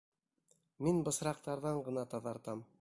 Мин 0.87 0.97
бысраҡтарҙан 1.09 1.85
ғына 1.91 2.09
таҙартам. 2.15 2.69